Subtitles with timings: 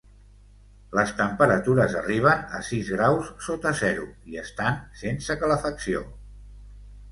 [0.99, 6.05] Les temperatures arriben a sis graus sota zero i estan sense calefacció.